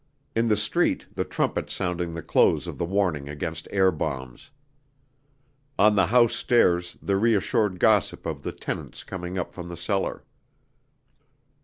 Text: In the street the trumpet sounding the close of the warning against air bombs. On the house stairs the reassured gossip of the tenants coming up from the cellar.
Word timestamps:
In 0.35 0.47
the 0.47 0.57
street 0.57 1.05
the 1.13 1.23
trumpet 1.23 1.69
sounding 1.69 2.13
the 2.13 2.23
close 2.23 2.65
of 2.65 2.79
the 2.79 2.85
warning 2.85 3.29
against 3.29 3.67
air 3.69 3.91
bombs. 3.91 4.49
On 5.77 5.93
the 5.95 6.07
house 6.07 6.35
stairs 6.35 6.97
the 7.03 7.15
reassured 7.17 7.79
gossip 7.79 8.25
of 8.25 8.41
the 8.41 8.51
tenants 8.51 9.03
coming 9.03 9.37
up 9.37 9.53
from 9.53 9.69
the 9.69 9.77
cellar. 9.77 10.23